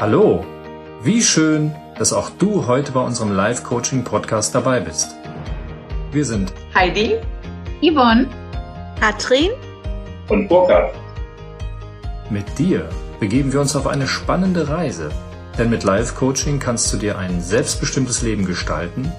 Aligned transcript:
Hallo, 0.00 0.46
wie 1.02 1.20
schön, 1.20 1.74
dass 1.98 2.14
auch 2.14 2.30
du 2.30 2.66
heute 2.66 2.90
bei 2.92 3.02
unserem 3.02 3.32
Live-Coaching-Podcast 3.36 4.54
dabei 4.54 4.80
bist. 4.80 5.14
Wir 6.10 6.24
sind 6.24 6.54
Heidi, 6.74 7.16
Yvonne, 7.82 8.26
Katrin 8.98 9.50
und 10.30 10.48
Burkhard. 10.48 10.94
Mit 12.30 12.58
dir 12.58 12.88
begeben 13.20 13.52
wir 13.52 13.60
uns 13.60 13.76
auf 13.76 13.86
eine 13.86 14.06
spannende 14.06 14.70
Reise, 14.70 15.10
denn 15.58 15.68
mit 15.68 15.84
Live-Coaching 15.84 16.58
kannst 16.58 16.90
du 16.94 16.96
dir 16.96 17.18
ein 17.18 17.42
selbstbestimmtes 17.42 18.22
Leben 18.22 18.46
gestalten 18.46 19.12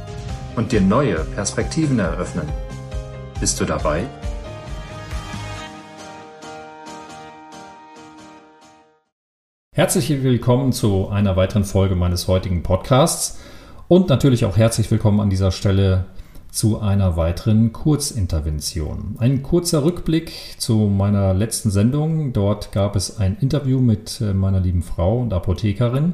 und 0.56 0.72
dir 0.72 0.82
neue 0.82 1.18
Perspektiven 1.36 2.00
eröffnen. 2.00 2.50
Bist 3.40 3.60
du 3.60 3.66
dabei? 3.66 4.08
Herzlich 9.82 10.22
willkommen 10.22 10.74
zu 10.74 11.10
einer 11.10 11.36
weiteren 11.38 11.64
Folge 11.64 11.96
meines 11.96 12.28
heutigen 12.28 12.62
Podcasts 12.62 13.40
und 13.88 14.10
natürlich 14.10 14.46
auch 14.46 14.56
herzlich 14.56 14.92
willkommen 14.92 15.20
an 15.20 15.32
dieser 15.32 15.50
Stelle 15.50 16.06
zu 16.52 16.80
einer 16.82 17.18
weiteren 17.18 17.74
Kurzintervention. 17.74 19.16
Ein 19.18 19.42
kurzer 19.42 19.84
Rückblick 19.84 20.34
zu 20.60 20.76
meiner 20.76 21.34
letzten 21.34 21.72
Sendung. 21.72 22.32
Dort 22.32 22.72
gab 22.72 22.96
es 22.96 23.18
ein 23.18 23.38
Interview 23.42 23.80
mit 23.80 24.22
äh, 24.22 24.36
meiner 24.36 24.60
lieben 24.60 24.84
Frau 24.84 25.18
und 25.20 25.34
Apothekerin. 25.34 26.14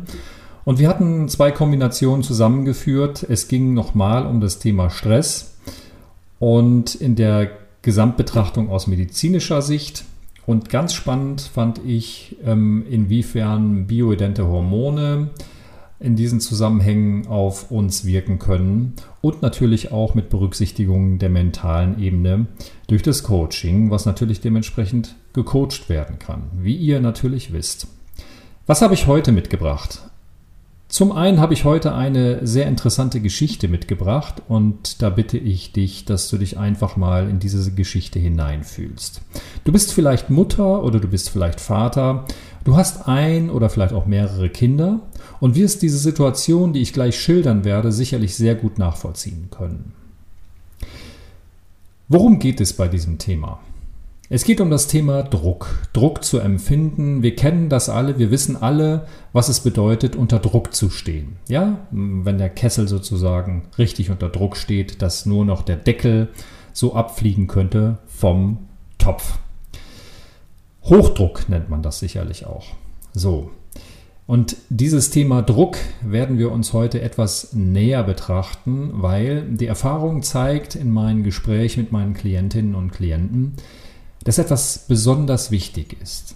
Und 0.64 0.80
wir 0.80 0.88
hatten 0.88 1.28
zwei 1.28 1.52
Kombinationen 1.52 2.24
zusammengeführt. 2.24 3.26
Es 3.28 3.50
ging 3.50 3.74
nochmal 3.74 4.26
um 4.28 4.40
das 4.40 4.60
Thema 4.60 4.90
Stress 4.90 5.58
und 6.40 6.96
in 6.96 7.18
der 7.18 7.50
Gesamtbetrachtung 7.82 8.70
aus 8.70 8.88
medizinischer 8.88 9.62
Sicht 9.62 10.06
und 10.48 10.70
ganz 10.70 10.94
spannend 10.94 11.42
fand 11.42 11.82
ich, 11.86 12.38
ähm, 12.44 12.86
inwiefern 12.90 13.86
bioidente 13.86 14.48
Hormone 14.48 15.32
in 16.00 16.16
diesen 16.16 16.40
Zusammenhängen 16.40 17.28
auf 17.28 17.70
uns 17.70 18.06
wirken 18.06 18.40
können 18.40 18.94
und 19.20 19.42
natürlich 19.42 19.92
auch 19.92 20.16
mit 20.16 20.30
Berücksichtigung 20.30 21.20
der 21.20 21.28
mentalen 21.30 22.02
Ebene 22.02 22.46
durch 22.88 23.04
das 23.04 23.24
Coaching, 23.24 23.92
was 23.92 24.06
natürlich 24.06 24.40
dementsprechend 24.40 25.16
gecoacht 25.34 25.90
werden 25.90 26.18
kann, 26.18 26.44
wie 26.54 26.78
ihr 26.78 27.02
natürlich 27.02 27.52
wisst. 27.52 27.88
Was 28.68 28.82
habe 28.82 28.94
ich 28.94 29.06
heute 29.06 29.34
mitgebracht? 29.34 30.07
Zum 30.90 31.12
einen 31.12 31.42
habe 31.42 31.54
ich 31.54 31.66
heute 31.66 31.94
eine 31.94 32.48
sehr 32.48 32.66
interessante 32.68 33.20
Geschichte 33.20 33.68
mitgebracht 33.68 34.42
und 34.48 35.02
da 35.02 35.10
bitte 35.10 35.38
ich 35.38 35.74
dich, 35.74 36.06
dass 36.06 36.30
du 36.30 36.38
dich 36.38 36.58
einfach 36.58 36.96
mal 36.96 37.30
in 37.30 37.40
diese 37.40 37.74
Geschichte 37.74 38.20
hineinfühlst. 38.20 39.22
Du 39.66 39.74
bist 39.74 39.92
vielleicht 39.92 40.30
Mutter 40.30 40.84
oder 40.84 41.02
du 41.02 41.10
bist 41.10 41.30
vielleicht 41.30 41.60
Vater, 41.60 42.26
du 42.64 42.78
hast 42.78 43.06
ein 43.10 43.50
oder 43.50 43.70
vielleicht 43.70 43.94
auch 43.94 44.06
mehrere 44.06 44.50
Kinder 44.50 45.02
und 45.42 45.56
wirst 45.56 45.82
diese 45.82 45.98
Situation, 45.98 46.72
die 46.72 46.82
ich 46.82 46.94
gleich 46.94 47.20
schildern 47.20 47.66
werde, 47.66 47.92
sicherlich 47.92 48.36
sehr 48.36 48.56
gut 48.56 48.80
nachvollziehen 48.80 49.50
können. 49.52 49.92
Worum 52.08 52.40
geht 52.40 52.62
es 52.62 52.72
bei 52.72 52.88
diesem 52.88 53.18
Thema? 53.18 53.60
Es 54.30 54.44
geht 54.44 54.60
um 54.60 54.70
das 54.70 54.88
Thema 54.88 55.24
Druck. 55.24 55.88
Druck 55.94 56.22
zu 56.22 56.40
empfinden. 56.40 57.24
Wir 57.24 57.34
kennen 57.34 57.70
das 57.70 57.88
alle. 57.88 58.20
Wir 58.20 58.30
wissen 58.30 58.62
alle, 58.62 59.08
was 59.32 59.48
es 59.48 59.62
bedeutet, 59.62 60.18
unter 60.18 60.40
Druck 60.40 60.74
zu 60.74 60.90
stehen. 60.90 61.38
Ja, 61.48 61.88
wenn 61.92 62.38
der 62.38 62.50
Kessel 62.50 62.90
sozusagen 62.90 63.70
richtig 63.78 64.10
unter 64.10 64.28
Druck 64.28 64.58
steht, 64.58 65.02
dass 65.02 65.26
nur 65.26 65.46
noch 65.46 65.62
der 65.62 65.78
Deckel 65.78 66.28
so 66.74 66.94
abfliegen 66.94 67.48
könnte 67.48 68.00
vom 68.06 68.68
Topf. 68.98 69.38
Hochdruck 70.84 71.48
nennt 71.48 71.70
man 71.70 71.82
das 71.82 72.00
sicherlich 72.00 72.46
auch. 72.46 72.66
So. 73.14 73.52
Und 74.26 74.58
dieses 74.70 75.10
Thema 75.10 75.42
Druck 75.42 75.78
werden 76.02 76.38
wir 76.38 76.52
uns 76.52 76.74
heute 76.74 77.02
etwas 77.02 77.54
näher 77.54 78.04
betrachten, 78.04 78.90
weil 78.96 79.44
die 79.44 79.68
Erfahrung 79.68 80.22
zeigt 80.22 80.76
in 80.76 80.92
meinen 80.92 81.24
Gesprächen 81.24 81.84
mit 81.84 81.94
meinen 81.94 82.14
Klientinnen 82.14 82.76
und 82.76 82.92
Klienten, 82.92 83.54
dass 84.24 84.38
etwas 84.38 84.86
besonders 84.88 85.52
wichtig 85.52 85.98
ist, 86.02 86.36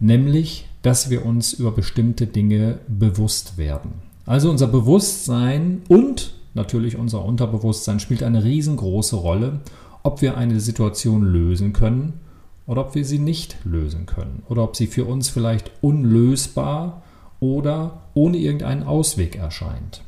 nämlich, 0.00 0.68
dass 0.82 1.10
wir 1.10 1.24
uns 1.24 1.52
über 1.52 1.72
bestimmte 1.72 2.26
Dinge 2.26 2.78
bewusst 2.86 3.58
werden. 3.58 3.94
Also 4.26 4.50
unser 4.50 4.68
Bewusstsein 4.68 5.82
und 5.88 6.34
natürlich 6.54 6.96
unser 6.96 7.24
Unterbewusstsein 7.24 7.98
spielt 8.00 8.22
eine 8.22 8.44
riesengroße 8.44 9.16
Rolle, 9.16 9.60
ob 10.02 10.22
wir 10.22 10.36
eine 10.36 10.60
Situation 10.60 11.22
lösen 11.22 11.72
können 11.72 12.20
oder 12.66 12.82
ob 12.82 12.94
wir 12.94 13.04
sie 13.04 13.18
nicht 13.18 13.56
lösen 13.64 14.06
können 14.06 14.42
oder 14.48 14.62
ob 14.62 14.76
sie 14.76 14.86
für 14.86 15.06
uns 15.06 15.28
vielleicht 15.28 15.70
unlösbar 15.80 17.02
oder 17.40 18.02
ohne 18.14 18.36
irgendeinen 18.36 18.82
Ausweg 18.82 19.36
erscheint. 19.36 20.02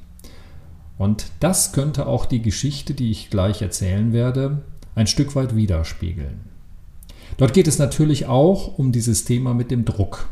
Und 0.99 1.27
das 1.41 1.73
könnte 1.73 2.07
auch 2.07 2.27
die 2.27 2.43
Geschichte, 2.43 2.93
die 2.93 3.11
ich 3.11 3.31
gleich 3.31 3.63
erzählen 3.63 4.13
werde, 4.13 4.63
ein 4.95 5.07
Stück 5.07 5.35
weit 5.35 5.57
widerspiegeln. 5.57 6.50
Dort 7.41 7.55
geht 7.55 7.69
es 7.69 7.79
natürlich 7.79 8.27
auch 8.27 8.77
um 8.77 8.93
dieses 8.93 9.25
Thema 9.25 9.55
mit 9.55 9.71
dem 9.71 9.87
Druck. 9.87 10.29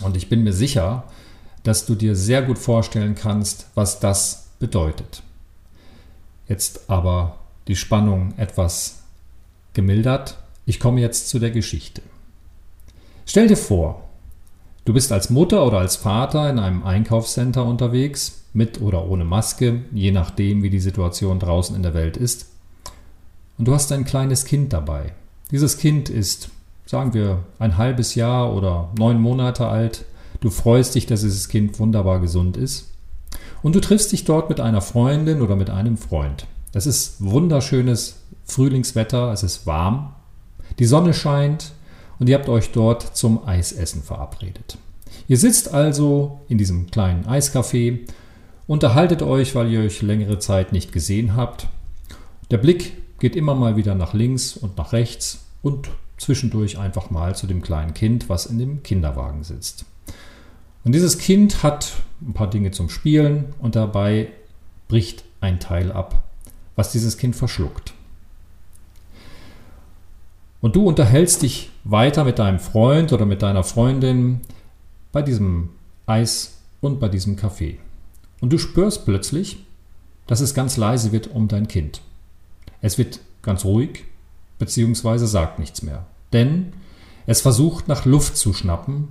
Und 0.00 0.16
ich 0.16 0.30
bin 0.30 0.42
mir 0.42 0.54
sicher, 0.54 1.04
dass 1.62 1.84
du 1.84 1.94
dir 1.94 2.16
sehr 2.16 2.40
gut 2.40 2.56
vorstellen 2.56 3.14
kannst, 3.14 3.66
was 3.74 4.00
das 4.00 4.48
bedeutet. 4.58 5.22
Jetzt 6.48 6.88
aber 6.88 7.36
die 7.68 7.76
Spannung 7.76 8.32
etwas 8.38 9.02
gemildert. 9.74 10.38
Ich 10.64 10.80
komme 10.80 11.02
jetzt 11.02 11.28
zu 11.28 11.38
der 11.38 11.50
Geschichte. 11.50 12.00
Stell 13.26 13.48
dir 13.48 13.58
vor, 13.58 14.08
du 14.86 14.94
bist 14.94 15.12
als 15.12 15.28
Mutter 15.28 15.66
oder 15.66 15.80
als 15.80 15.96
Vater 15.96 16.48
in 16.48 16.58
einem 16.58 16.82
Einkaufscenter 16.82 17.66
unterwegs, 17.66 18.44
mit 18.54 18.80
oder 18.80 19.06
ohne 19.06 19.26
Maske, 19.26 19.82
je 19.92 20.12
nachdem, 20.12 20.62
wie 20.62 20.70
die 20.70 20.80
Situation 20.80 21.38
draußen 21.38 21.76
in 21.76 21.82
der 21.82 21.92
Welt 21.92 22.16
ist. 22.16 22.46
Und 23.58 23.68
du 23.68 23.74
hast 23.74 23.92
ein 23.92 24.06
kleines 24.06 24.46
Kind 24.46 24.72
dabei. 24.72 25.12
Dieses 25.50 25.78
Kind 25.78 26.08
ist, 26.08 26.50
sagen 26.86 27.14
wir, 27.14 27.44
ein 27.58 27.76
halbes 27.76 28.14
Jahr 28.14 28.54
oder 28.54 28.90
neun 28.98 29.20
Monate 29.20 29.66
alt. 29.66 30.04
Du 30.40 30.50
freust 30.50 30.94
dich, 30.94 31.06
dass 31.06 31.22
dieses 31.22 31.48
Kind 31.48 31.78
wunderbar 31.78 32.20
gesund 32.20 32.56
ist. 32.56 32.90
Und 33.62 33.74
du 33.74 33.80
triffst 33.80 34.12
dich 34.12 34.24
dort 34.24 34.48
mit 34.48 34.60
einer 34.60 34.80
Freundin 34.80 35.42
oder 35.42 35.56
mit 35.56 35.70
einem 35.70 35.96
Freund. 35.96 36.46
Es 36.72 36.86
ist 36.86 37.16
wunderschönes 37.18 38.20
Frühlingswetter, 38.44 39.32
es 39.32 39.42
ist 39.42 39.66
warm, 39.66 40.14
die 40.78 40.86
Sonne 40.86 41.14
scheint 41.14 41.72
und 42.18 42.28
ihr 42.28 42.36
habt 42.36 42.48
euch 42.48 42.70
dort 42.72 43.16
zum 43.16 43.46
Eisessen 43.46 44.02
verabredet. 44.02 44.78
Ihr 45.26 45.36
sitzt 45.36 45.72
also 45.72 46.40
in 46.48 46.58
diesem 46.58 46.90
kleinen 46.90 47.26
Eiscafé, 47.26 48.00
unterhaltet 48.66 49.22
euch, 49.22 49.54
weil 49.54 49.70
ihr 49.70 49.80
euch 49.80 50.02
längere 50.02 50.38
Zeit 50.38 50.72
nicht 50.72 50.92
gesehen 50.92 51.36
habt. 51.36 51.66
Der 52.50 52.58
Blick 52.58 52.92
geht 53.20 53.36
immer 53.36 53.54
mal 53.54 53.76
wieder 53.76 53.94
nach 53.94 54.14
links 54.14 54.56
und 54.56 54.76
nach 54.76 54.92
rechts 54.92 55.44
und 55.62 55.88
zwischendurch 56.16 56.78
einfach 56.78 57.10
mal 57.10 57.36
zu 57.36 57.46
dem 57.46 57.62
kleinen 57.62 57.94
Kind, 57.94 58.28
was 58.28 58.46
in 58.46 58.58
dem 58.58 58.82
Kinderwagen 58.82 59.44
sitzt. 59.44 59.84
Und 60.84 60.92
dieses 60.92 61.18
Kind 61.18 61.62
hat 61.62 61.92
ein 62.20 62.32
paar 62.32 62.50
Dinge 62.50 62.70
zum 62.72 62.88
Spielen 62.88 63.54
und 63.58 63.76
dabei 63.76 64.28
bricht 64.88 65.24
ein 65.40 65.60
Teil 65.60 65.92
ab, 65.92 66.24
was 66.76 66.92
dieses 66.92 67.16
Kind 67.18 67.36
verschluckt. 67.36 67.92
Und 70.60 70.76
du 70.76 70.86
unterhältst 70.86 71.42
dich 71.42 71.70
weiter 71.84 72.24
mit 72.24 72.38
deinem 72.38 72.58
Freund 72.58 73.12
oder 73.12 73.24
mit 73.24 73.42
deiner 73.42 73.62
Freundin 73.62 74.40
bei 75.12 75.22
diesem 75.22 75.70
Eis 76.06 76.58
und 76.80 77.00
bei 77.00 77.08
diesem 77.08 77.36
Kaffee. 77.36 77.78
Und 78.40 78.52
du 78.52 78.58
spürst 78.58 79.04
plötzlich, 79.04 79.64
dass 80.26 80.40
es 80.40 80.54
ganz 80.54 80.76
leise 80.76 81.12
wird 81.12 81.28
um 81.28 81.48
dein 81.48 81.68
Kind. 81.68 82.02
Es 82.82 82.98
wird 82.98 83.20
ganz 83.42 83.64
ruhig, 83.64 84.04
beziehungsweise 84.58 85.26
sagt 85.26 85.58
nichts 85.58 85.82
mehr. 85.82 86.06
Denn 86.32 86.72
es 87.26 87.40
versucht 87.40 87.88
nach 87.88 88.04
Luft 88.04 88.36
zu 88.36 88.52
schnappen. 88.52 89.08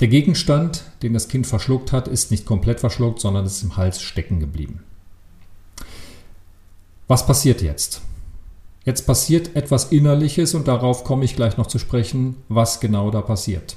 Der 0.00 0.08
Gegenstand, 0.08 0.84
den 1.02 1.14
das 1.14 1.28
Kind 1.28 1.46
verschluckt 1.46 1.92
hat, 1.92 2.08
ist 2.08 2.30
nicht 2.30 2.46
komplett 2.46 2.80
verschluckt, 2.80 3.20
sondern 3.20 3.46
ist 3.46 3.62
im 3.62 3.76
Hals 3.76 4.00
stecken 4.02 4.40
geblieben. 4.40 4.80
Was 7.08 7.26
passiert 7.26 7.62
jetzt? 7.62 8.00
Jetzt 8.84 9.06
passiert 9.06 9.54
etwas 9.54 9.92
Innerliches 9.92 10.54
und 10.54 10.66
darauf 10.66 11.04
komme 11.04 11.24
ich 11.24 11.36
gleich 11.36 11.56
noch 11.56 11.68
zu 11.68 11.78
sprechen, 11.78 12.36
was 12.48 12.80
genau 12.80 13.10
da 13.10 13.20
passiert. 13.20 13.76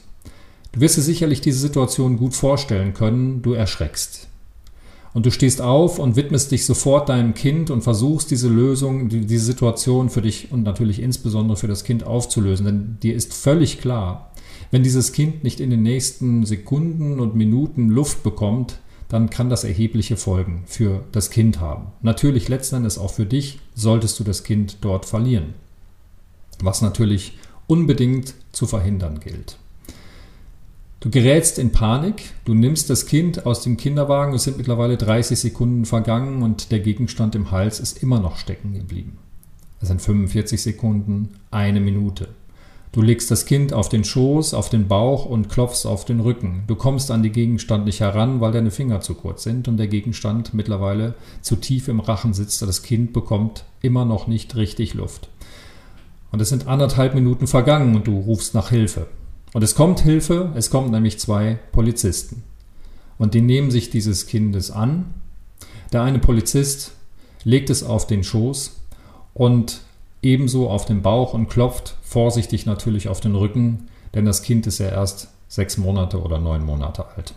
Du 0.71 0.79
wirst 0.79 0.97
dir 0.97 1.01
sicherlich 1.01 1.41
diese 1.41 1.59
Situation 1.59 2.17
gut 2.17 2.33
vorstellen 2.33 2.93
können, 2.93 3.41
du 3.41 3.53
erschreckst. 3.53 4.27
Und 5.15 5.25
du 5.25 5.31
stehst 5.31 5.61
auf 5.61 5.97
und 5.97 6.17
widmest 6.17 6.51
dich 6.51 6.65
sofort 6.65 7.07
deinem 7.07 7.33
Kind 7.33 7.69
und 7.69 7.83
versuchst 7.83 8.31
diese 8.31 8.49
Lösung, 8.49 9.07
diese 9.07 9.45
Situation 9.45 10.09
für 10.09 10.21
dich 10.21 10.51
und 10.51 10.63
natürlich 10.63 11.01
insbesondere 11.01 11.55
für 11.55 11.69
das 11.69 11.85
Kind 11.85 12.03
aufzulösen. 12.03 12.65
Denn 12.65 12.97
dir 13.01 13.15
ist 13.15 13.33
völlig 13.33 13.79
klar, 13.79 14.33
wenn 14.71 14.83
dieses 14.83 15.13
Kind 15.13 15.41
nicht 15.41 15.61
in 15.61 15.69
den 15.69 15.83
nächsten 15.83 16.45
Sekunden 16.45 17.21
und 17.21 17.33
Minuten 17.33 17.87
Luft 17.87 18.23
bekommt, 18.23 18.79
dann 19.07 19.29
kann 19.29 19.49
das 19.49 19.63
erhebliche 19.63 20.17
Folgen 20.17 20.63
für 20.65 21.05
das 21.13 21.29
Kind 21.29 21.61
haben. 21.61 21.93
Natürlich 22.01 22.49
letzten 22.49 22.75
Endes 22.75 22.97
auch 22.97 23.13
für 23.13 23.25
dich, 23.25 23.59
solltest 23.73 24.19
du 24.19 24.25
das 24.25 24.43
Kind 24.43 24.79
dort 24.81 25.05
verlieren. 25.05 25.53
Was 26.59 26.81
natürlich 26.81 27.37
unbedingt 27.67 28.33
zu 28.51 28.67
verhindern 28.67 29.21
gilt. 29.21 29.59
Du 31.05 31.11
gerätst 31.11 31.59
in 31.59 31.71
Panik, 31.71 32.31
du 32.45 32.55
nimmst 32.55 32.89
das 32.89 33.05
Kind 33.05 33.45
aus 33.45 33.61
dem 33.61 33.77
Kinderwagen, 33.77 34.33
es 34.33 34.45
sind 34.45 34.57
mittlerweile 34.57 34.97
30 34.97 35.37
Sekunden 35.37 35.85
vergangen 35.85 36.41
und 36.41 36.71
der 36.71 36.79
Gegenstand 36.79 37.35
im 37.35 37.51
Hals 37.51 37.79
ist 37.79 38.01
immer 38.01 38.19
noch 38.19 38.37
stecken 38.37 38.73
geblieben. 38.73 39.19
Es 39.79 39.89
sind 39.89 40.01
45 40.01 40.59
Sekunden, 40.59 41.35
eine 41.51 41.79
Minute. 41.79 42.29
Du 42.91 43.03
legst 43.03 43.29
das 43.29 43.45
Kind 43.45 43.71
auf 43.71 43.87
den 43.87 44.03
Schoß, 44.03 44.55
auf 44.55 44.69
den 44.69 44.87
Bauch 44.87 45.27
und 45.27 45.47
klopfst 45.47 45.85
auf 45.85 46.05
den 46.05 46.21
Rücken. 46.21 46.63
Du 46.65 46.73
kommst 46.73 47.11
an 47.11 47.21
den 47.21 47.33
Gegenstand 47.33 47.85
nicht 47.85 47.99
heran, 47.99 48.41
weil 48.41 48.51
deine 48.51 48.71
Finger 48.71 49.01
zu 49.01 49.13
kurz 49.13 49.43
sind 49.43 49.67
und 49.67 49.77
der 49.77 49.87
Gegenstand 49.87 50.55
mittlerweile 50.55 51.13
zu 51.41 51.55
tief 51.55 51.87
im 51.87 51.99
Rachen 51.99 52.33
sitzt. 52.33 52.63
Das 52.63 52.81
Kind 52.81 53.13
bekommt 53.13 53.65
immer 53.83 54.05
noch 54.05 54.25
nicht 54.25 54.55
richtig 54.55 54.95
Luft. 54.95 55.29
Und 56.31 56.41
es 56.41 56.49
sind 56.49 56.67
anderthalb 56.67 57.13
Minuten 57.13 57.45
vergangen 57.45 57.95
und 57.95 58.07
du 58.07 58.17
rufst 58.17 58.55
nach 58.55 58.69
Hilfe. 58.69 59.05
Und 59.55 59.63
es 59.63 59.73
kommt 59.73 60.01
Hilfe, 60.01 60.51
es 60.55 60.69
kommen 60.69 60.91
nämlich 60.91 61.17
zwei 61.17 61.57
Polizisten. 61.71 62.43
Und 63.17 63.33
die 63.33 63.39
nehmen 63.39 63.71
sich 63.71 63.89
dieses 63.89 64.27
Kindes 64.27 64.69
an. 64.69 65.13
Der 65.93 66.01
eine 66.01 66.19
Polizist 66.19 66.91
legt 67.45 67.69
es 67.69 67.81
auf 67.81 68.05
den 68.05 68.25
Schoß 68.25 68.81
und 69.33 69.79
ebenso 70.21 70.69
auf 70.69 70.83
den 70.83 71.01
Bauch 71.01 71.33
und 71.33 71.47
klopft 71.47 71.95
vorsichtig 72.03 72.65
natürlich 72.65 73.07
auf 73.07 73.21
den 73.21 73.33
Rücken, 73.33 73.87
denn 74.13 74.25
das 74.25 74.41
Kind 74.41 74.67
ist 74.67 74.79
ja 74.79 74.89
erst 74.89 75.29
sechs 75.47 75.77
Monate 75.77 76.21
oder 76.21 76.37
neun 76.37 76.65
Monate 76.65 77.05
alt. 77.15 77.33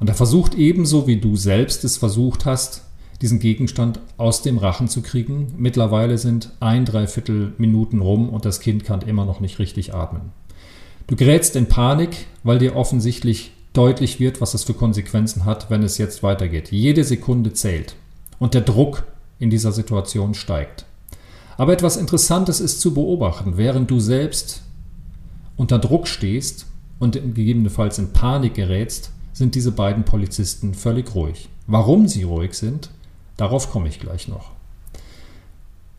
Und 0.00 0.08
er 0.08 0.14
versucht 0.14 0.54
ebenso 0.54 1.06
wie 1.06 1.20
du 1.20 1.36
selbst 1.36 1.84
es 1.84 1.98
versucht 1.98 2.46
hast, 2.46 2.84
diesen 3.20 3.38
Gegenstand 3.38 4.00
aus 4.16 4.40
dem 4.40 4.56
Rachen 4.56 4.88
zu 4.88 5.02
kriegen. 5.02 5.52
Mittlerweile 5.58 6.16
sind 6.16 6.52
ein 6.60 6.86
Dreiviertel 6.86 7.52
Minuten 7.58 8.00
rum 8.00 8.30
und 8.30 8.46
das 8.46 8.60
Kind 8.60 8.86
kann 8.86 9.02
immer 9.02 9.26
noch 9.26 9.40
nicht 9.40 9.58
richtig 9.58 9.92
atmen. 9.92 10.32
Du 11.06 11.16
gerätst 11.16 11.54
in 11.54 11.66
Panik, 11.66 12.26
weil 12.44 12.58
dir 12.58 12.76
offensichtlich 12.76 13.52
deutlich 13.74 14.20
wird, 14.20 14.40
was 14.40 14.52
das 14.52 14.64
für 14.64 14.72
Konsequenzen 14.72 15.44
hat, 15.44 15.68
wenn 15.68 15.82
es 15.82 15.98
jetzt 15.98 16.22
weitergeht. 16.22 16.70
Jede 16.72 17.04
Sekunde 17.04 17.52
zählt 17.52 17.94
und 18.38 18.54
der 18.54 18.62
Druck 18.62 19.04
in 19.38 19.50
dieser 19.50 19.72
Situation 19.72 20.32
steigt. 20.32 20.86
Aber 21.58 21.72
etwas 21.74 21.98
Interessantes 21.98 22.60
ist 22.60 22.80
zu 22.80 22.94
beobachten, 22.94 23.56
während 23.56 23.90
du 23.90 24.00
selbst 24.00 24.62
unter 25.56 25.78
Druck 25.78 26.08
stehst 26.08 26.66
und 26.98 27.12
gegebenenfalls 27.12 27.98
in 27.98 28.12
Panik 28.12 28.54
gerätst, 28.54 29.10
sind 29.34 29.54
diese 29.54 29.72
beiden 29.72 30.04
Polizisten 30.04 30.74
völlig 30.74 31.14
ruhig. 31.14 31.48
Warum 31.66 32.08
sie 32.08 32.22
ruhig 32.22 32.54
sind, 32.54 32.90
darauf 33.36 33.70
komme 33.70 33.88
ich 33.88 34.00
gleich 34.00 34.26
noch. 34.28 34.52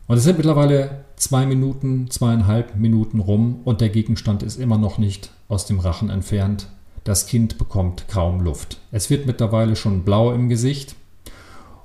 Und 0.08 0.18
es 0.18 0.24
sind 0.24 0.36
mittlerweile 0.36 1.04
zwei 1.16 1.46
Minuten, 1.46 2.08
zweieinhalb 2.10 2.76
Minuten 2.76 3.18
rum 3.18 3.60
und 3.64 3.80
der 3.80 3.88
Gegenstand 3.88 4.42
ist 4.42 4.56
immer 4.56 4.78
noch 4.78 4.98
nicht 4.98 5.30
aus 5.48 5.66
dem 5.66 5.80
Rachen 5.80 6.10
entfernt. 6.10 6.68
Das 7.02 7.26
Kind 7.26 7.58
bekommt 7.58 8.06
kaum 8.08 8.40
Luft. 8.40 8.78
Es 8.92 9.10
wird 9.10 9.26
mittlerweile 9.26 9.74
schon 9.74 10.04
blau 10.04 10.32
im 10.32 10.48
Gesicht 10.48 10.94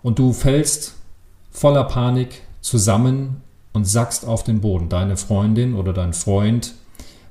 und 0.04 0.20
du 0.20 0.34
fällst 0.34 0.96
voller 1.52 1.84
Panik 1.84 2.42
zusammen 2.62 3.42
und 3.74 3.86
sackst 3.88 4.26
auf 4.26 4.44
den 4.44 4.62
Boden. 4.62 4.90
Deine 4.90 5.18
Freundin 5.18 5.74
oder 5.74 5.94
dein 5.94 6.14
Freund 6.14 6.74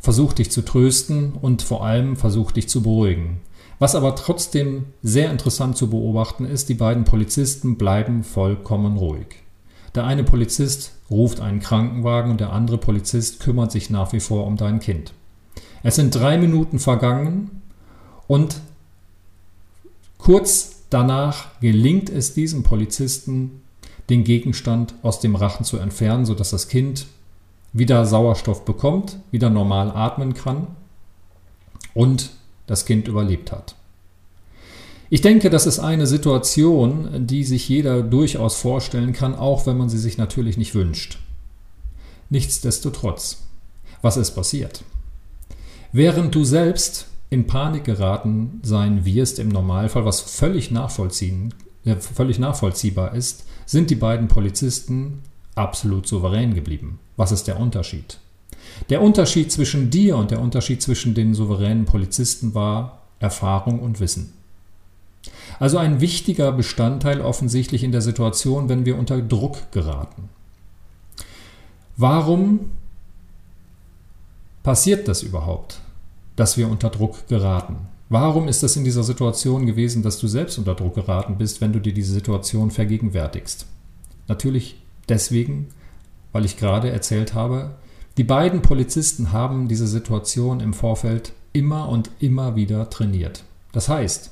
versucht 0.01 0.39
dich 0.39 0.51
zu 0.51 0.63
trösten 0.63 1.33
und 1.33 1.63
vor 1.63 1.85
allem 1.85 2.17
versucht 2.17 2.57
dich 2.57 2.69
zu 2.69 2.83
beruhigen. 2.83 3.41
Was 3.79 3.95
aber 3.95 4.15
trotzdem 4.15 4.87
sehr 5.03 5.31
interessant 5.31 5.77
zu 5.77 5.89
beobachten 5.89 6.45
ist, 6.45 6.69
die 6.69 6.75
beiden 6.75 7.05
Polizisten 7.05 7.77
bleiben 7.77 8.25
vollkommen 8.25 8.97
ruhig. 8.97 9.27
Der 9.95 10.05
eine 10.05 10.23
Polizist 10.23 10.93
ruft 11.11 11.41
einen 11.41 11.61
Krankenwagen 11.61 12.31
und 12.31 12.41
der 12.41 12.53
andere 12.53 12.79
Polizist 12.79 13.41
kümmert 13.41 13.73
sich 13.73 13.91
nach 13.91 14.13
wie 14.13 14.21
vor 14.21 14.47
um 14.47 14.57
dein 14.57 14.79
Kind. 14.79 15.13
Es 15.83 15.97
sind 15.97 16.15
drei 16.15 16.39
Minuten 16.39 16.79
vergangen 16.79 17.63
und 18.29 18.61
kurz 20.19 20.83
danach 20.91 21.61
gelingt 21.61 22.11
es 22.11 22.35
diesem 22.35 22.63
Polizisten, 22.63 23.63
den 24.09 24.25
Gegenstand 24.25 24.95
aus 25.03 25.21
dem 25.21 25.37
Rachen 25.37 25.65
zu 25.65 25.79
entfernen, 25.79 26.27
sodass 26.27 26.51
das 26.51 26.69
Kind 26.69 27.07
wieder 27.73 28.05
Sauerstoff 28.05 28.65
bekommt, 28.65 29.19
wieder 29.31 29.51
normal 29.51 29.91
atmen 29.91 30.35
kann 30.35 30.67
und 31.95 32.31
das 32.67 32.85
Kind 32.85 33.09
überlebt 33.09 33.53
hat. 33.53 33.77
Ich 35.13 35.23
denke, 35.23 35.51
das 35.51 35.67
ist 35.67 35.81
eine 35.81 36.07
Situation, 36.07 37.27
die 37.27 37.43
sich 37.43 37.69
jeder 37.69 38.03
durchaus 38.03 38.55
vorstellen 38.55 39.13
kann, 39.13 39.35
auch 39.35 39.67
wenn 39.67 39.77
man 39.77 39.89
sie 39.89 39.99
sich 39.99 40.19
natürlich 40.19 40.57
nicht 40.57 40.77
wünscht. 40.77 41.19
Nichtsdestotrotz, 42.31 43.43
was 44.03 44.17
ist 44.17 44.31
passiert? 44.31 44.85
Während 45.91 46.33
du 46.37 46.45
selbst 46.45 47.09
in 47.29 47.49
Panik 47.49 47.83
geraten 47.83 48.61
sein 48.63 49.05
wirst 49.05 49.41
im 49.41 49.49
Normalfall, 49.49 50.05
was 50.05 50.21
völlig, 50.21 50.71
nachvollziehen, 50.71 51.55
äh, 51.85 51.97
völlig 51.97 52.39
nachvollziehbar 52.39 53.15
ist, 53.17 53.45
sind 53.67 53.91
die 53.91 53.97
beiden 53.97 54.29
Polizisten 54.29 55.23
absolut 55.57 56.07
souverän 56.07 56.55
geblieben. 56.55 57.01
Was 57.17 57.33
ist 57.33 57.49
der 57.49 57.59
Unterschied? 57.59 58.19
Der 58.91 59.03
Unterschied 59.03 59.51
zwischen 59.51 59.91
dir 59.91 60.17
und 60.17 60.31
der 60.31 60.41
Unterschied 60.41 60.83
zwischen 60.83 61.15
den 61.15 61.35
souveränen 61.35 61.85
Polizisten 61.85 62.55
war 62.55 63.03
Erfahrung 63.19 63.81
und 63.81 63.99
Wissen. 63.99 64.33
Also 65.61 65.77
ein 65.77 66.01
wichtiger 66.01 66.53
Bestandteil 66.53 67.21
offensichtlich 67.21 67.85
in 67.85 67.93
der 67.93 68.01
Situation, 68.01 68.71
wenn 68.71 68.87
wir 68.87 68.99
unter 68.99 69.21
Druck 69.21 69.71
geraten. 69.73 70.31
Warum 71.99 72.71
passiert 74.63 75.07
das 75.07 75.23
überhaupt, 75.23 75.81
dass 76.35 76.57
wir 76.57 76.67
unter 76.69 76.89
Druck 76.89 77.29
geraten? 77.29 77.77
Warum 78.09 78.49
ist 78.49 78.63
das 78.63 78.75
in 78.77 78.85
dieser 78.85 79.03
Situation 79.03 79.67
gewesen, 79.67 80.03
dass 80.03 80.19
du 80.19 80.29
selbst 80.29 80.57
unter 80.57 80.75
Druck 80.75 80.95
geraten 80.95 81.37
bist, 81.37 81.61
wenn 81.61 81.75
du 81.75 81.79
dir 81.79 81.93
diese 81.93 82.15
Situation 82.15 82.71
vergegenwärtigst? 82.71 83.67
Natürlich 84.29 84.81
deswegen, 85.11 85.69
weil 86.33 86.47
ich 86.47 86.57
gerade 86.57 86.89
erzählt 86.89 87.35
habe, 87.35 87.73
die 88.17 88.25
beiden 88.25 88.63
Polizisten 88.63 89.31
haben 89.31 89.69
diese 89.69 89.87
Situation 89.87 90.61
im 90.61 90.73
Vorfeld 90.73 91.33
immer 91.53 91.91
und 91.91 92.11
immer 92.19 92.57
wieder 92.57 92.89
trainiert. 92.89 93.45
Das 93.73 93.91
heißt, 93.91 94.31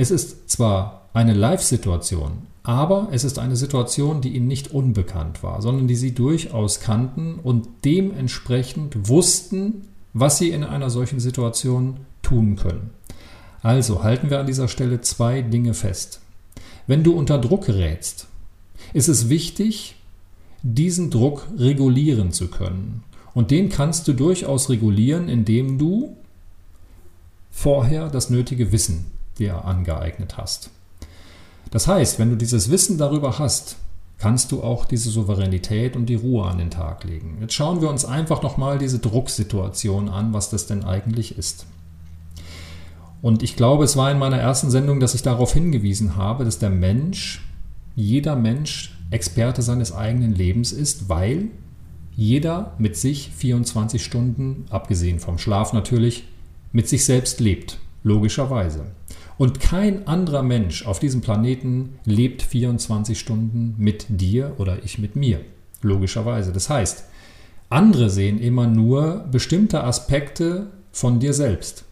es 0.00 0.10
ist 0.10 0.48
zwar 0.48 1.10
eine 1.12 1.34
Live-Situation, 1.34 2.46
aber 2.62 3.08
es 3.12 3.22
ist 3.22 3.38
eine 3.38 3.54
Situation, 3.54 4.22
die 4.22 4.30
ihnen 4.30 4.48
nicht 4.48 4.70
unbekannt 4.70 5.42
war, 5.42 5.60
sondern 5.60 5.88
die 5.88 5.94
sie 5.94 6.14
durchaus 6.14 6.80
kannten 6.80 7.34
und 7.34 7.68
dementsprechend 7.84 9.10
wussten, 9.10 9.82
was 10.14 10.38
sie 10.38 10.52
in 10.52 10.64
einer 10.64 10.88
solchen 10.88 11.20
Situation 11.20 11.98
tun 12.22 12.56
können. 12.56 12.90
Also 13.60 14.02
halten 14.02 14.30
wir 14.30 14.40
an 14.40 14.46
dieser 14.46 14.68
Stelle 14.68 15.02
zwei 15.02 15.42
Dinge 15.42 15.74
fest. 15.74 16.22
Wenn 16.86 17.04
du 17.04 17.12
unter 17.12 17.36
Druck 17.36 17.66
gerätst, 17.66 18.26
ist 18.94 19.08
es 19.08 19.28
wichtig, 19.28 19.96
diesen 20.62 21.10
Druck 21.10 21.46
regulieren 21.58 22.32
zu 22.32 22.48
können. 22.48 23.04
Und 23.34 23.50
den 23.50 23.68
kannst 23.68 24.08
du 24.08 24.14
durchaus 24.14 24.70
regulieren, 24.70 25.28
indem 25.28 25.76
du 25.76 26.16
vorher 27.50 28.08
das 28.08 28.30
nötige 28.30 28.72
Wissen 28.72 29.19
dir 29.40 29.64
angeeignet 29.64 30.36
hast. 30.36 30.70
Das 31.70 31.88
heißt, 31.88 32.18
wenn 32.18 32.30
du 32.30 32.36
dieses 32.36 32.70
Wissen 32.70 32.98
darüber 32.98 33.38
hast, 33.38 33.76
kannst 34.18 34.52
du 34.52 34.62
auch 34.62 34.84
diese 34.84 35.10
Souveränität 35.10 35.96
und 35.96 36.06
die 36.06 36.14
Ruhe 36.14 36.44
an 36.46 36.58
den 36.58 36.70
Tag 36.70 37.04
legen. 37.04 37.38
Jetzt 37.40 37.54
schauen 37.54 37.80
wir 37.80 37.88
uns 37.88 38.04
einfach 38.04 38.42
nochmal 38.42 38.78
diese 38.78 38.98
Drucksituation 38.98 40.08
an, 40.08 40.32
was 40.34 40.50
das 40.50 40.66
denn 40.66 40.84
eigentlich 40.84 41.38
ist. 41.38 41.66
Und 43.22 43.42
ich 43.42 43.56
glaube, 43.56 43.84
es 43.84 43.96
war 43.96 44.10
in 44.10 44.18
meiner 44.18 44.38
ersten 44.38 44.70
Sendung, 44.70 45.00
dass 45.00 45.14
ich 45.14 45.22
darauf 45.22 45.52
hingewiesen 45.52 46.16
habe, 46.16 46.44
dass 46.44 46.58
der 46.58 46.70
Mensch, 46.70 47.42
jeder 47.96 48.36
Mensch 48.36 48.96
Experte 49.10 49.62
seines 49.62 49.92
eigenen 49.92 50.34
Lebens 50.34 50.72
ist, 50.72 51.08
weil 51.08 51.48
jeder 52.14 52.74
mit 52.78 52.96
sich 52.96 53.30
24 53.36 54.04
Stunden, 54.04 54.66
abgesehen 54.70 55.20
vom 55.20 55.38
Schlaf 55.38 55.72
natürlich, 55.72 56.24
mit 56.72 56.88
sich 56.88 57.04
selbst 57.04 57.40
lebt, 57.40 57.78
logischerweise. 58.02 58.86
Und 59.40 59.58
kein 59.58 60.06
anderer 60.06 60.42
Mensch 60.42 60.84
auf 60.84 60.98
diesem 60.98 61.22
Planeten 61.22 61.98
lebt 62.04 62.42
24 62.42 63.18
Stunden 63.18 63.74
mit 63.78 64.04
dir 64.10 64.52
oder 64.58 64.84
ich 64.84 64.98
mit 64.98 65.16
mir, 65.16 65.40
logischerweise. 65.80 66.52
Das 66.52 66.68
heißt, 66.68 67.04
andere 67.70 68.10
sehen 68.10 68.38
immer 68.38 68.66
nur 68.66 69.24
bestimmte 69.32 69.82
Aspekte 69.82 70.66
von 70.92 71.20
dir 71.20 71.32
selbst. 71.32 71.84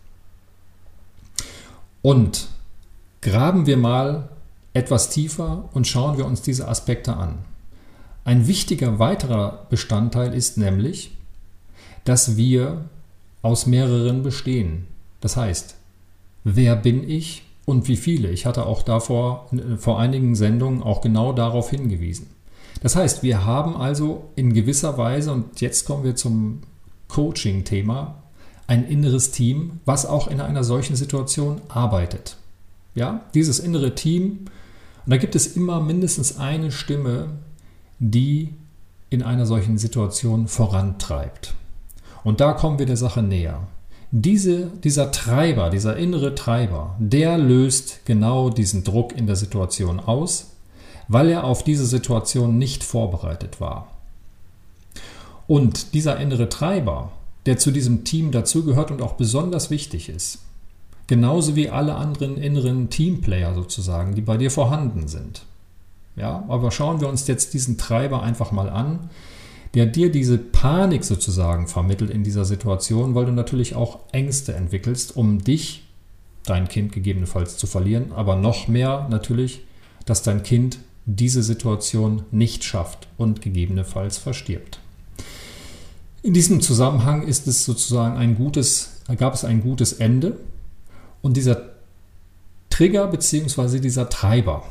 Und 2.02 2.48
graben 3.22 3.64
wir 3.64 3.78
mal 3.78 4.28
etwas 4.74 5.08
tiefer 5.08 5.70
und 5.72 5.86
schauen 5.86 6.18
wir 6.18 6.26
uns 6.26 6.42
diese 6.42 6.68
Aspekte 6.68 7.16
an. 7.16 7.38
Ein 8.26 8.46
wichtiger 8.46 8.98
weiterer 8.98 9.66
Bestandteil 9.70 10.34
ist 10.34 10.58
nämlich, 10.58 11.16
dass 12.04 12.36
wir 12.36 12.84
aus 13.40 13.64
mehreren 13.64 14.22
bestehen. 14.22 14.86
Das 15.22 15.38
heißt, 15.38 15.77
wer 16.56 16.76
bin 16.76 17.08
ich 17.08 17.42
und 17.64 17.88
wie 17.88 17.96
viele? 17.96 18.30
Ich 18.30 18.46
hatte 18.46 18.66
auch 18.66 18.82
davor 18.82 19.48
vor 19.78 19.98
einigen 19.98 20.34
Sendungen 20.34 20.82
auch 20.82 21.00
genau 21.00 21.32
darauf 21.32 21.70
hingewiesen. 21.70 22.28
Das 22.80 22.96
heißt, 22.96 23.22
wir 23.22 23.44
haben 23.44 23.76
also 23.76 24.30
in 24.36 24.54
gewisser 24.54 24.96
Weise, 24.98 25.32
und 25.32 25.60
jetzt 25.60 25.84
kommen 25.84 26.04
wir 26.04 26.14
zum 26.14 26.60
Coaching-Thema, 27.08 28.22
ein 28.66 28.86
inneres 28.86 29.30
Team, 29.30 29.80
was 29.84 30.06
auch 30.06 30.28
in 30.28 30.40
einer 30.40 30.62
solchen 30.62 30.94
Situation 30.94 31.60
arbeitet. 31.68 32.36
Ja, 32.94 33.22
dieses 33.34 33.58
innere 33.58 33.94
Team, 33.94 34.46
und 35.04 35.10
da 35.10 35.16
gibt 35.16 35.34
es 35.34 35.56
immer 35.56 35.80
mindestens 35.80 36.38
eine 36.38 36.70
Stimme, 36.70 37.30
die 37.98 38.54
in 39.10 39.22
einer 39.22 39.46
solchen 39.46 39.78
Situation 39.78 40.48
vorantreibt. 40.48 41.54
Und 42.24 42.40
da 42.40 42.52
kommen 42.52 42.78
wir 42.78 42.86
der 42.86 42.96
Sache 42.96 43.22
näher. 43.22 43.66
Diese, 44.10 44.70
dieser 44.84 45.12
Treiber, 45.12 45.68
dieser 45.68 45.96
innere 45.96 46.34
Treiber, 46.34 46.96
der 46.98 47.36
löst 47.36 48.00
genau 48.06 48.48
diesen 48.48 48.82
Druck 48.82 49.14
in 49.14 49.26
der 49.26 49.36
Situation 49.36 50.00
aus, 50.00 50.52
weil 51.08 51.28
er 51.28 51.44
auf 51.44 51.62
diese 51.62 51.84
Situation 51.84 52.56
nicht 52.56 52.84
vorbereitet 52.84 53.60
war. 53.60 53.88
Und 55.46 55.92
dieser 55.94 56.18
innere 56.18 56.48
Treiber, 56.48 57.12
der 57.46 57.58
zu 57.58 57.70
diesem 57.70 58.04
Team 58.04 58.30
dazugehört 58.30 58.90
und 58.90 59.02
auch 59.02 59.14
besonders 59.14 59.70
wichtig 59.70 60.08
ist, 60.08 60.38
genauso 61.06 61.56
wie 61.56 61.68
alle 61.68 61.94
anderen 61.94 62.36
inneren 62.36 62.90
Teamplayer 62.90 63.54
sozusagen, 63.54 64.14
die 64.14 64.20
bei 64.20 64.36
dir 64.36 64.50
vorhanden 64.50 65.08
sind. 65.08 65.42
Ja, 66.16 66.44
aber 66.48 66.70
schauen 66.70 67.00
wir 67.00 67.08
uns 67.08 67.26
jetzt 67.26 67.54
diesen 67.54 67.78
Treiber 67.78 68.22
einfach 68.22 68.52
mal 68.52 68.68
an, 68.68 69.10
der 69.74 69.86
dir 69.86 70.10
diese 70.10 70.38
Panik 70.38 71.04
sozusagen 71.04 71.66
vermittelt 71.66 72.10
in 72.10 72.24
dieser 72.24 72.44
Situation, 72.44 73.14
weil 73.14 73.26
du 73.26 73.32
natürlich 73.32 73.74
auch 73.74 74.00
Ängste 74.12 74.54
entwickelst, 74.54 75.16
um 75.16 75.42
dich, 75.42 75.84
dein 76.44 76.68
Kind 76.68 76.92
gegebenenfalls 76.92 77.58
zu 77.58 77.66
verlieren, 77.66 78.12
aber 78.12 78.36
noch 78.36 78.68
mehr 78.68 79.06
natürlich, 79.10 79.60
dass 80.06 80.22
dein 80.22 80.42
Kind 80.42 80.78
diese 81.04 81.42
Situation 81.42 82.22
nicht 82.30 82.64
schafft 82.64 83.08
und 83.16 83.42
gegebenenfalls 83.42 84.18
verstirbt. 84.18 84.80
In 86.22 86.34
diesem 86.34 86.60
Zusammenhang 86.60 87.22
ist 87.26 87.46
es 87.46 87.64
sozusagen 87.64 88.16
ein 88.16 88.34
gutes, 88.34 89.02
gab 89.16 89.34
es 89.34 89.44
ein 89.44 89.62
gutes 89.62 89.92
Ende 89.94 90.38
und 91.22 91.36
dieser 91.36 91.70
Trigger 92.70 93.06
bzw. 93.06 93.80
dieser 93.80 94.08
Treiber, 94.08 94.64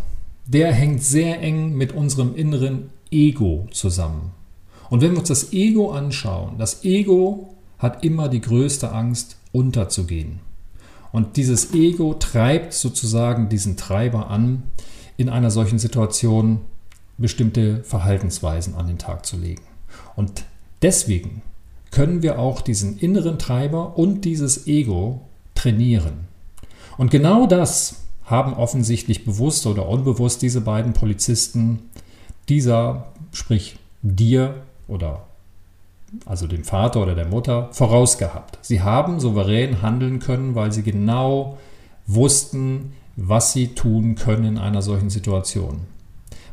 der 0.45 0.71
hängt 0.71 1.03
sehr 1.03 1.41
eng 1.41 1.75
mit 1.75 1.93
unserem 1.93 2.35
inneren 2.35 2.89
Ego 3.11 3.67
zusammen. 3.71 4.31
Und 4.89 5.01
wenn 5.01 5.11
wir 5.11 5.19
uns 5.19 5.27
das 5.27 5.53
Ego 5.53 5.91
anschauen, 5.91 6.57
das 6.57 6.83
Ego 6.83 7.55
hat 7.77 8.03
immer 8.03 8.29
die 8.29 8.41
größte 8.41 8.91
Angst, 8.91 9.37
unterzugehen. 9.51 10.39
Und 11.11 11.37
dieses 11.37 11.73
Ego 11.73 12.13
treibt 12.13 12.73
sozusagen 12.73 13.49
diesen 13.49 13.77
Treiber 13.77 14.29
an, 14.29 14.63
in 15.15 15.29
einer 15.29 15.51
solchen 15.51 15.79
Situation 15.79 16.61
bestimmte 17.17 17.83
Verhaltensweisen 17.83 18.75
an 18.75 18.87
den 18.87 18.97
Tag 18.97 19.25
zu 19.25 19.37
legen. 19.37 19.63
Und 20.15 20.43
Deswegen 20.81 21.41
können 21.91 22.21
wir 22.21 22.39
auch 22.39 22.61
diesen 22.61 22.99
inneren 22.99 23.39
Treiber 23.39 23.97
und 23.97 24.25
dieses 24.25 24.67
Ego 24.67 25.21
trainieren. 25.55 26.27
Und 26.97 27.09
genau 27.09 27.47
das 27.47 28.03
haben 28.25 28.53
offensichtlich 28.53 29.25
bewusst 29.25 29.65
oder 29.65 29.87
unbewusst 29.87 30.41
diese 30.41 30.61
beiden 30.61 30.93
Polizisten 30.93 31.79
dieser, 32.49 33.07
sprich 33.31 33.77
dir 34.01 34.61
oder 34.87 35.27
also 36.25 36.47
dem 36.47 36.63
Vater 36.63 37.01
oder 37.01 37.15
der 37.15 37.27
Mutter, 37.27 37.69
vorausgehabt. 37.71 38.59
Sie 38.61 38.81
haben 38.81 39.19
souverän 39.19 39.81
handeln 39.81 40.19
können, 40.19 40.55
weil 40.55 40.71
sie 40.71 40.83
genau 40.83 41.57
wussten, 42.05 42.93
was 43.17 43.53
sie 43.53 43.69
tun 43.69 44.15
können 44.15 44.45
in 44.45 44.57
einer 44.57 44.81
solchen 44.81 45.09
Situation. 45.09 45.81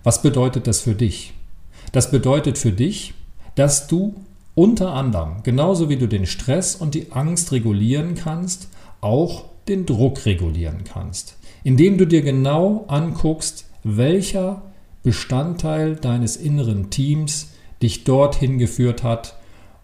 Was 0.03 0.23
bedeutet 0.23 0.67
das 0.67 0.81
für 0.81 0.95
dich? 0.95 1.35
Das 1.93 2.11
bedeutet 2.11 2.59
für 2.59 2.73
dich, 2.73 3.15
dass 3.55 3.87
du 3.87 4.15
unter 4.55 4.93
anderem, 4.93 5.43
genauso 5.43 5.89
wie 5.89 5.97
du 5.97 6.09
den 6.09 6.27
Stress 6.27 6.75
und 6.75 6.95
die 6.95 7.13
Angst 7.13 7.53
regulieren 7.53 8.15
kannst, 8.15 8.69
auch 9.01 9.45
den 9.69 9.87
Druck 9.87 10.27
regulieren 10.27 10.85
kannst, 10.85 11.37
indem 11.63 11.99
du 11.99 12.07
dir 12.07 12.23
genau 12.23 12.85
anguckst, 12.89 13.67
welcher 13.83 14.63
Bestandteil 15.03 15.97
deines 15.97 16.37
inneren 16.37 16.91
Teams 16.91 17.54
dich 17.85 18.05
dorthin 18.05 18.59
geführt 18.59 19.03
hat, 19.03 19.37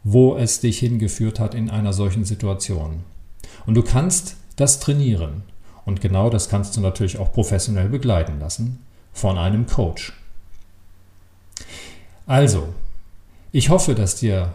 wo 0.02 0.35
es 0.35 0.61
dich 0.61 0.78
hingeführt 0.78 1.38
hat 1.38 1.54
in 1.54 1.69
einer 1.69 1.92
solchen 1.92 2.25
Situation. 2.25 3.04
Und 3.66 3.75
du 3.75 3.83
kannst 3.83 4.37
das 4.57 4.80
trainieren. 4.80 5.42
Und 5.85 6.00
genau 6.00 6.30
das 6.30 6.49
kannst 6.49 6.76
du 6.76 6.80
natürlich 6.80 7.19
auch 7.19 7.33
professionell 7.33 7.88
begleiten 7.90 8.40
lassen 8.40 8.78
von 9.12 9.37
einem 9.37 9.66
Coach. 9.66 10.14
Also, 12.26 12.73
ich 13.52 13.69
hoffe, 13.69 13.95
dass 13.95 14.16
dir 14.16 14.54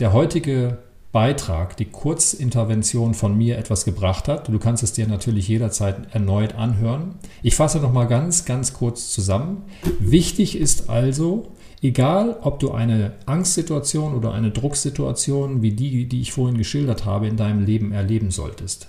der 0.00 0.12
heutige 0.12 0.78
Beitrag, 1.12 1.76
die 1.76 1.84
Kurzintervention 1.84 3.12
von 3.12 3.36
mir 3.36 3.58
etwas 3.58 3.84
gebracht 3.84 4.28
hat. 4.28 4.48
Du 4.48 4.58
kannst 4.58 4.82
es 4.82 4.94
dir 4.94 5.06
natürlich 5.06 5.46
jederzeit 5.46 6.14
erneut 6.14 6.54
anhören. 6.54 7.16
Ich 7.42 7.54
fasse 7.54 7.78
noch 7.80 7.92
mal 7.92 8.06
ganz, 8.06 8.46
ganz 8.46 8.72
kurz 8.72 9.12
zusammen. 9.12 9.64
Wichtig 10.00 10.58
ist 10.58 10.88
also, 10.88 11.51
egal 11.82 12.38
ob 12.42 12.60
du 12.60 12.70
eine 12.70 13.12
Angstsituation 13.26 14.14
oder 14.14 14.32
eine 14.32 14.50
Drucksituation 14.50 15.62
wie 15.62 15.72
die, 15.72 16.06
die 16.06 16.20
ich 16.20 16.32
vorhin 16.32 16.56
geschildert 16.56 17.04
habe, 17.04 17.26
in 17.26 17.36
deinem 17.36 17.64
Leben 17.64 17.92
erleben 17.92 18.30
solltest. 18.30 18.88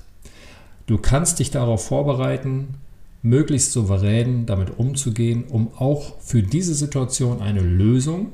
Du 0.85 0.97
kannst 0.97 1.39
dich 1.39 1.49
darauf 1.49 1.85
vorbereiten, 1.85 2.75
möglichst 3.21 3.71
souverän 3.71 4.45
damit 4.45 4.77
umzugehen, 4.77 5.45
um 5.49 5.69
auch 5.77 6.19
für 6.19 6.43
diese 6.43 6.75
Situation 6.75 7.41
eine 7.41 7.61
Lösung 7.61 8.33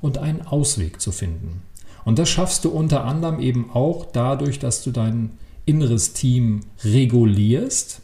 und 0.00 0.18
einen 0.18 0.42
Ausweg 0.42 1.00
zu 1.00 1.12
finden. 1.12 1.62
Und 2.04 2.18
das 2.18 2.30
schaffst 2.30 2.64
du 2.64 2.70
unter 2.70 3.04
anderem 3.04 3.40
eben 3.40 3.70
auch 3.72 4.06
dadurch, 4.06 4.58
dass 4.58 4.82
du 4.82 4.90
dein 4.90 5.30
inneres 5.66 6.12
Team 6.12 6.60
regulierst, 6.84 8.00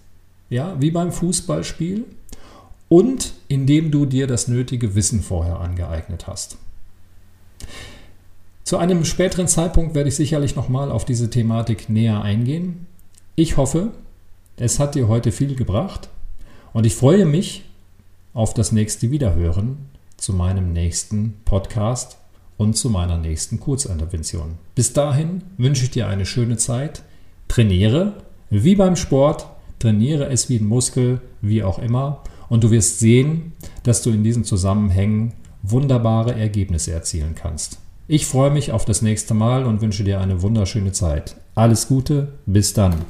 ja, 0.50 0.76
wie 0.80 0.90
beim 0.90 1.12
Fußballspiel, 1.12 2.04
und 2.88 3.32
indem 3.48 3.90
du 3.90 4.06
dir 4.06 4.26
das 4.26 4.48
nötige 4.48 4.94
Wissen 4.94 5.22
vorher 5.22 5.60
angeeignet 5.60 6.26
hast. 6.26 6.58
Zu 8.64 8.76
einem 8.76 9.04
späteren 9.04 9.48
Zeitpunkt 9.48 9.94
werde 9.94 10.08
ich 10.08 10.16
sicherlich 10.16 10.54
nochmal 10.54 10.90
auf 10.90 11.04
diese 11.04 11.30
Thematik 11.30 11.88
näher 11.88 12.22
eingehen. 12.22 12.86
Ich 13.34 13.56
hoffe, 13.56 13.92
es 14.56 14.78
hat 14.78 14.94
dir 14.94 15.08
heute 15.08 15.32
viel 15.32 15.54
gebracht 15.54 16.08
und 16.72 16.84
ich 16.84 16.94
freue 16.94 17.24
mich 17.24 17.64
auf 18.34 18.54
das 18.54 18.72
nächste 18.72 19.10
Wiederhören 19.10 19.78
zu 20.16 20.32
meinem 20.32 20.72
nächsten 20.72 21.34
Podcast 21.44 22.18
und 22.56 22.76
zu 22.76 22.90
meiner 22.90 23.16
nächsten 23.16 23.60
Kurzintervention. 23.60 24.58
Bis 24.74 24.92
dahin 24.92 25.42
wünsche 25.56 25.84
ich 25.84 25.90
dir 25.90 26.08
eine 26.08 26.26
schöne 26.26 26.56
Zeit. 26.56 27.02
Trainiere 27.46 28.14
wie 28.50 28.76
beim 28.76 28.96
Sport, 28.96 29.46
trainiere 29.78 30.28
es 30.28 30.48
wie 30.48 30.58
ein 30.58 30.66
Muskel, 30.66 31.20
wie 31.40 31.62
auch 31.62 31.78
immer, 31.78 32.22
und 32.48 32.64
du 32.64 32.70
wirst 32.70 32.98
sehen, 32.98 33.52
dass 33.82 34.02
du 34.02 34.10
in 34.10 34.24
diesen 34.24 34.44
Zusammenhängen 34.44 35.32
wunderbare 35.62 36.34
Ergebnisse 36.34 36.92
erzielen 36.92 37.34
kannst. 37.34 37.78
Ich 38.06 38.26
freue 38.26 38.50
mich 38.50 38.72
auf 38.72 38.84
das 38.84 39.02
nächste 39.02 39.34
Mal 39.34 39.66
und 39.66 39.82
wünsche 39.82 40.04
dir 40.04 40.20
eine 40.20 40.40
wunderschöne 40.40 40.92
Zeit. 40.92 41.36
Alles 41.54 41.88
Gute, 41.88 42.28
bis 42.46 42.72
dann. 42.72 43.04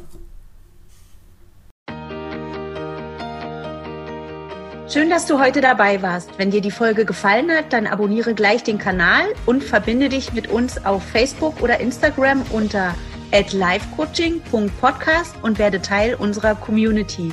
Schön, 4.90 5.10
dass 5.10 5.26
du 5.26 5.38
heute 5.38 5.60
dabei 5.60 6.00
warst. 6.00 6.30
Wenn 6.38 6.50
dir 6.50 6.62
die 6.62 6.70
Folge 6.70 7.04
gefallen 7.04 7.50
hat, 7.50 7.74
dann 7.74 7.86
abonniere 7.86 8.32
gleich 8.32 8.64
den 8.64 8.78
Kanal 8.78 9.24
und 9.44 9.62
verbinde 9.62 10.08
dich 10.08 10.32
mit 10.32 10.48
uns 10.48 10.82
auf 10.86 11.02
Facebook 11.02 11.60
oder 11.60 11.78
Instagram 11.78 12.40
unter 12.52 12.94
@livecoaching.podcast 13.30 15.34
und 15.42 15.58
werde 15.58 15.82
Teil 15.82 16.14
unserer 16.14 16.54
Community. 16.54 17.32